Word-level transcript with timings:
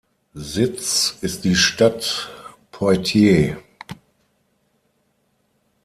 Sitz 0.33 1.19
ist 1.21 1.43
die 1.43 1.55
Stadt 1.55 2.27
Poitiers. 2.71 3.55